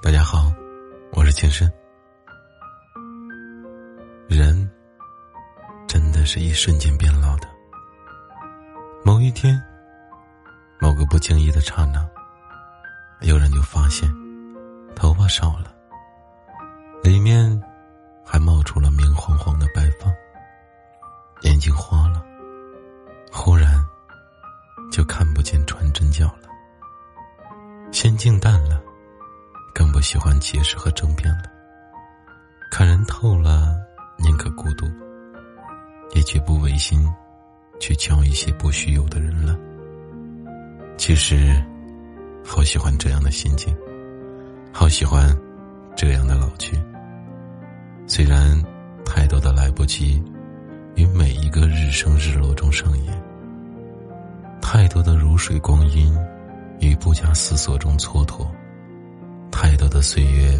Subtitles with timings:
[0.00, 0.52] 大家好，
[1.10, 1.70] 我是青深。
[4.28, 4.70] 人
[5.88, 7.48] 真的是一瞬间变老的。
[9.04, 9.60] 某一天，
[10.80, 12.08] 某个不经意的刹那，
[13.22, 14.08] 有人就发现
[14.94, 15.74] 头发少了，
[17.02, 17.60] 里面
[18.24, 20.08] 还冒出了明晃晃的白发，
[21.42, 22.24] 眼睛花了，
[23.32, 23.84] 忽然
[24.92, 26.48] 就看不见穿针脚了，
[27.90, 28.80] 心境淡了。
[29.98, 31.42] 不喜欢解释和争辩了。
[32.70, 33.76] 看人透了，
[34.16, 34.86] 宁可孤独，
[36.14, 37.04] 也绝不违心
[37.80, 39.58] 去交一些不需有的人了。
[40.96, 41.52] 其实，
[42.44, 43.76] 好喜欢这样的心境，
[44.72, 45.36] 好喜欢
[45.96, 46.80] 这样的老去。
[48.06, 48.56] 虽然
[49.04, 50.22] 太多的来不及
[50.94, 53.20] 于每一个日升日落中上演，
[54.62, 56.16] 太多的如水光阴
[56.78, 58.46] 于不假思索中蹉跎。
[59.50, 60.58] 太多的岁月，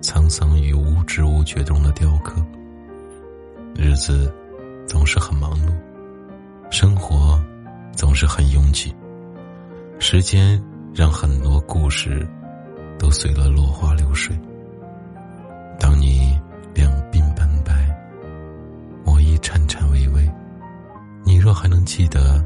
[0.00, 2.44] 沧桑于无知无觉中的雕刻。
[3.74, 4.32] 日子
[4.86, 5.72] 总是很忙碌，
[6.70, 7.40] 生活
[7.92, 8.94] 总是很拥挤。
[9.98, 10.60] 时间
[10.94, 12.26] 让很多故事
[12.98, 14.38] 都随了落花流水。
[15.78, 16.38] 当你
[16.74, 17.72] 两鬓斑白，
[19.04, 20.30] 我已颤颤巍巍，
[21.24, 22.44] 你若还能记得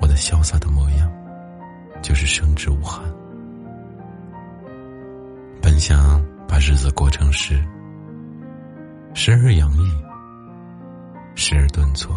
[0.00, 1.10] 我的潇洒的模样，
[2.02, 3.02] 就是生之无憾。
[5.82, 7.60] 想把日子过成诗，
[9.14, 9.90] 时而洋溢，
[11.34, 12.16] 时而顿挫，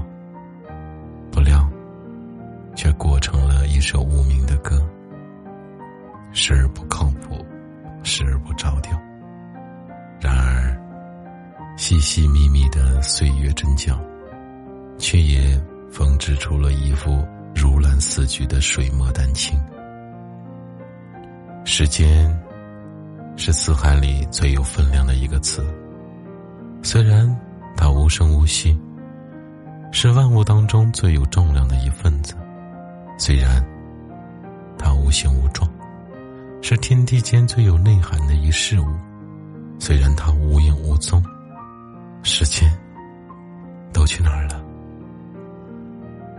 [1.32, 1.68] 不料
[2.76, 4.88] 却过成了一首无名的歌。
[6.32, 7.44] 时而不靠谱，
[8.04, 8.96] 时而不着调。
[10.22, 10.80] 然而，
[11.76, 14.00] 细细密密的岁月针脚，
[15.00, 15.60] 却也
[15.92, 19.60] 缝织出了一幅如蓝似菊的水墨丹青。
[21.66, 22.32] 时间。
[23.38, 25.66] 是四海里最有分量的一个词。
[26.82, 27.28] 虽然
[27.76, 28.78] 它无声无息，
[29.92, 32.36] 是万物当中最有重量的一份子；
[33.18, 33.64] 虽然
[34.78, 35.70] 它无形无状，
[36.62, 38.86] 是天地间最有内涵的一事物；
[39.80, 41.24] 虽然它无影无踪，
[42.24, 42.72] 时间
[43.92, 44.64] 都去哪儿了？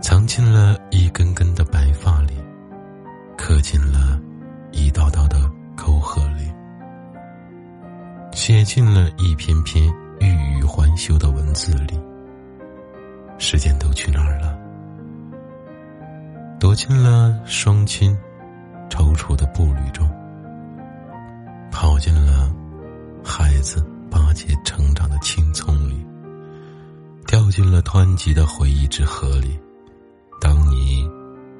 [0.01, 2.33] 藏进了一根根的白发里，
[3.37, 4.19] 刻进了
[4.71, 5.37] 一道道的。
[8.47, 10.25] 写进了一篇篇欲
[10.57, 11.99] 语还休的文字里。
[13.37, 14.57] 时间都去哪儿了？
[16.57, 18.17] 躲进了双亲
[18.89, 20.09] 踌躇的步履中，
[21.73, 22.49] 跑进了
[23.21, 26.07] 孩子巴结成长的青葱里，
[27.27, 29.59] 掉进了湍急的回忆之河里。
[30.39, 31.05] 当你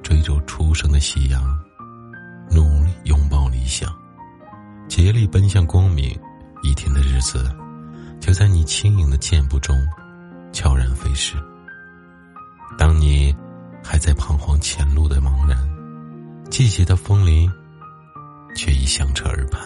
[0.02, 1.44] 追逐初升的夕阳，
[2.50, 3.94] 努力拥抱理想，
[4.88, 6.18] 竭力奔向光明。
[6.62, 7.50] 一天的日子，
[8.20, 9.76] 就在你轻盈的箭步中
[10.52, 11.36] 悄然飞逝。
[12.78, 13.36] 当你
[13.84, 15.58] 还在彷徨前路的茫然，
[16.50, 17.52] 季节的风铃
[18.56, 19.62] 却已响彻耳畔。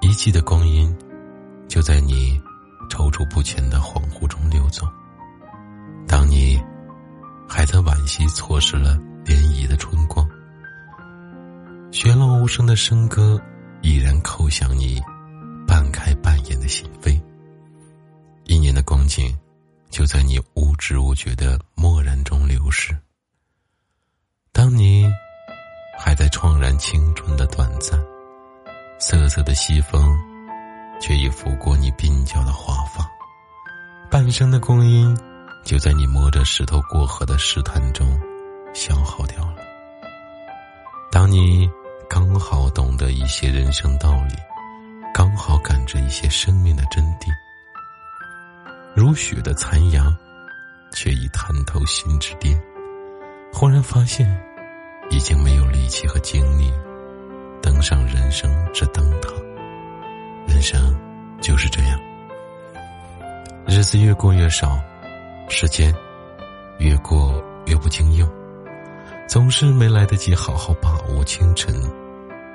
[0.00, 0.94] 一季的光阴，
[1.68, 2.40] 就在你
[2.90, 4.86] 踌躇不前的恍惚中溜走。
[6.06, 6.62] 当你
[7.48, 10.28] 还在惋惜错失了涟漪的春光，
[11.90, 13.40] 旋落无声的笙歌
[13.82, 15.00] 已然叩响你。
[16.06, 17.20] 半开半掩的心扉。
[18.44, 19.36] 一年的光景，
[19.90, 22.96] 就在你无知无觉的漠然中流逝。
[24.52, 25.04] 当你
[25.98, 28.00] 还在怆然青春的短暂，
[29.00, 30.16] 瑟瑟的西风，
[31.00, 33.04] 却已拂过你鬓角的华发。
[34.08, 35.16] 半生的光阴，
[35.64, 38.06] 就在你摸着石头过河的试探中
[38.72, 39.56] 消耗掉了。
[41.10, 41.68] 当你
[42.08, 44.34] 刚好懂得一些人生道理。
[45.16, 47.32] 刚好感知一些生命的真谛，
[48.94, 50.14] 如雪的残阳，
[50.92, 52.54] 却已探透心之巅。
[53.50, 54.28] 忽然发现，
[55.08, 56.70] 已经没有力气和精力
[57.62, 59.30] 登上人生之灯塔。
[60.46, 60.94] 人生
[61.40, 61.98] 就是这样，
[63.66, 64.78] 日子越过越少，
[65.48, 65.94] 时间
[66.78, 68.30] 越过越不经用，
[69.26, 71.74] 总是没来得及好好把握清晨，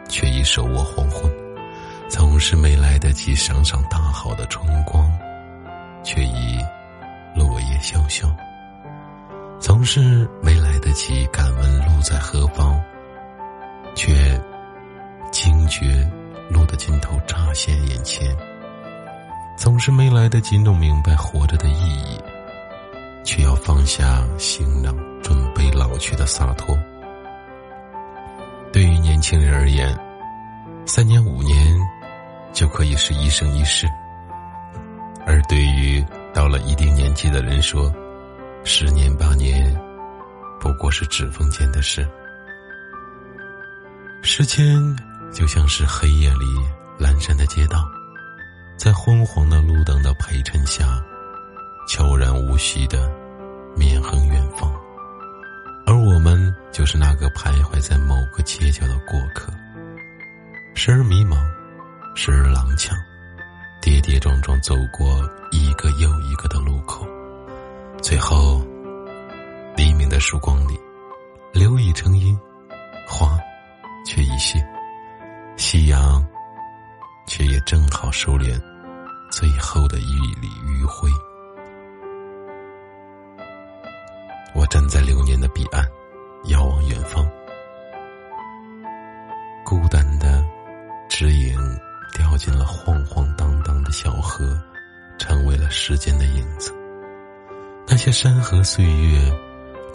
[0.08, 1.41] 却已手握黄昏。
[2.12, 5.10] 总是没来得及赏赏大好的春光，
[6.04, 6.60] 却已
[7.34, 8.28] 落叶萧萧；
[9.62, 12.78] 总是没来得及敢问路在何方，
[13.96, 14.38] 却
[15.31, 16.06] 惊觉
[16.50, 18.28] 路的尽头乍现眼前；
[19.56, 22.19] 总是没来得及弄明白活着的意义，
[23.24, 24.94] 却要放下行囊，
[25.24, 26.78] 准备老去的洒脱。
[28.74, 29.98] 对于年轻人而言。
[30.88, 31.80] 三年五年
[32.62, 33.88] 就可以是一生一世，
[35.25, 37.92] 而对于到了一定年纪的人说，
[38.63, 39.75] 十年八年
[40.60, 42.08] 不过是指缝间的事。
[44.22, 44.78] 时间
[45.34, 46.46] 就像是黑夜里
[47.00, 47.84] 阑珊的街道，
[48.78, 51.04] 在昏黄的路灯的陪衬下，
[51.88, 53.12] 悄然无息的
[53.75, 54.72] 面横远方，
[55.88, 59.52] 而我们就是那个徘徊在某个街角的过客，
[60.75, 61.38] 时而迷茫，
[62.16, 62.92] 时而踉跄，
[63.81, 67.06] 跌跌撞撞走过一个又一个的路口，
[68.02, 68.62] 最后，
[69.75, 70.80] 黎明的曙光里，
[71.54, 72.38] 留已成荫，
[73.08, 73.38] 花。
[74.04, 74.60] 却已谢，
[75.58, 76.25] 夕阳，
[77.28, 78.60] 却也正好收敛
[79.30, 81.08] 最后的一缕余晖。
[84.56, 85.88] 我站在流年的彼岸，
[86.46, 87.24] 遥望远方，
[92.42, 94.60] 进了晃晃荡荡的小河，
[95.20, 96.74] 成为了时间的影子。
[97.88, 99.32] 那些山河岁月，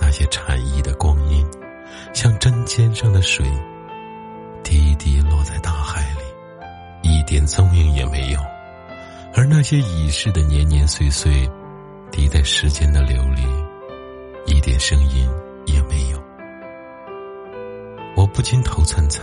[0.01, 1.45] 那些禅意的光阴，
[2.15, 3.45] 像针尖上的水。
[4.63, 8.39] 滴滴落在大海里，一点踪影也没有；
[9.35, 11.51] 而那些已逝的年年岁岁，
[12.13, 13.43] 滴在时间的流里，
[14.47, 15.29] 一点声音
[15.67, 16.23] 也没有。
[18.17, 19.21] 我不禁头涔涔，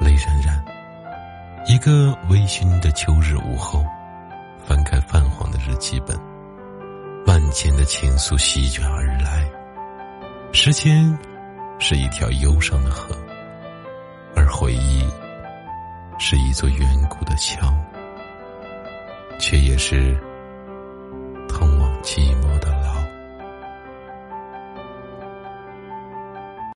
[0.00, 0.71] 泪潸潸。
[1.64, 3.84] 一个微醺的秋日午后，
[4.64, 6.18] 翻开泛黄的日记本，
[7.24, 9.48] 万千的情愫席卷而来。
[10.52, 11.16] 时间
[11.78, 13.16] 是一条忧伤的河。
[14.34, 15.06] 而回忆
[16.18, 17.72] 是一座远古的桥，
[19.38, 20.18] 却也是